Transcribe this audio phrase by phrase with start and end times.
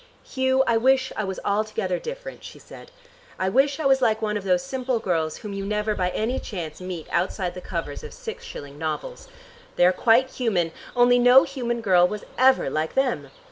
[0.23, 2.89] "Hugh, I wish I was altogether different," she said.
[3.37, 6.39] "I wish I was like one of those simple girls whom you never by any
[6.39, 9.27] chance meet outside the covers of six shilling novels.
[9.75, 13.29] They are quite human, only no human girl was ever like them.